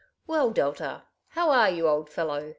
[0.25, 2.49] "Well, Delta, how are you, old fellow